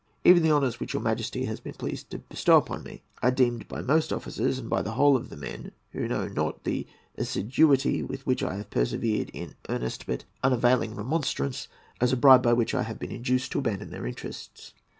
Even 0.23 0.41
the 0.41 0.51
honours 0.51 0.79
which 0.79 0.93
your 0.93 1.01
Majesty 1.03 1.45
has 1.45 1.59
been 1.59 1.75
pleased 1.75 2.09
to 2.09 2.17
bestow 2.17 2.57
upon 2.57 2.81
me 2.81 3.03
are 3.21 3.29
deemed 3.29 3.67
by 3.67 3.83
most 3.83 4.05
of 4.11 4.15
the 4.15 4.15
officers, 4.15 4.57
and 4.57 4.67
by 4.67 4.81
the 4.81 4.93
whole 4.93 5.15
of 5.15 5.29
the 5.29 5.37
men, 5.37 5.73
who 5.91 6.07
know 6.07 6.27
not 6.27 6.63
the 6.63 6.87
assiduity 7.19 8.01
with 8.01 8.25
which 8.25 8.41
I 8.41 8.55
have 8.55 8.71
persevered 8.71 9.29
in 9.31 9.53
earnest 9.69 10.07
but 10.07 10.23
unavailing 10.43 10.95
remonstrance, 10.95 11.67
as 12.01 12.11
a 12.11 12.17
bribe 12.17 12.41
by 12.41 12.53
which 12.53 12.73
I 12.73 12.81
have 12.81 12.97
been 12.97 13.11
induced 13.11 13.51
to 13.51 13.59
abandon 13.59 13.91
their 13.91 14.07
interests. 14.07 14.73